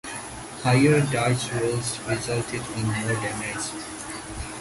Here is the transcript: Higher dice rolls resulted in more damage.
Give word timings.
Higher 0.63 0.95
dice 1.11 1.51
rolls 1.59 1.99
resulted 2.09 2.61
in 2.75 2.85
more 2.87 3.13
damage. 3.21 3.71